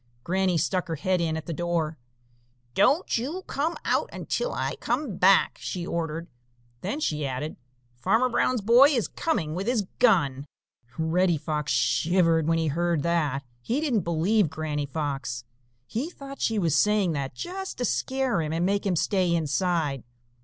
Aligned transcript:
Granny 0.23 0.57
stuck 0.57 0.87
her 0.87 0.95
head 0.95 1.21
in 1.21 1.37
at 1.37 1.45
the 1.45 1.53
door. 1.53 1.95
"Don't 2.73 3.19
you 3.19 3.43
come 3.45 3.77
out 3.85 4.09
until 4.11 4.51
I 4.51 4.77
come 4.77 5.17
back," 5.17 5.59
she 5.61 5.85
ordered. 5.85 6.27
Then 6.81 6.99
she 6.99 7.23
added: 7.23 7.55
"Farmer 7.97 8.27
Brown's 8.27 8.61
boy 8.61 8.89
is 8.89 9.07
coming 9.07 9.53
with 9.53 9.67
his 9.67 9.83
gun." 9.99 10.47
Reddy 10.97 11.37
Fox 11.37 11.71
shivered 11.71 12.47
when 12.47 12.57
he 12.57 12.65
heard 12.69 13.03
that. 13.03 13.43
He 13.61 13.79
didn't 13.79 13.99
believe 14.01 14.49
Granny 14.49 14.87
Fox. 14.87 15.43
He 15.85 16.09
thought 16.09 16.41
she 16.41 16.57
was 16.57 16.75
saying 16.75 17.11
that 17.11 17.35
just 17.35 17.77
to 17.77 17.85
scare 17.85 18.41
him 18.41 18.51
and 18.53 18.65
make 18.65 18.87
him 18.87 18.95
stay 18.95 19.31
inside. 19.35 20.03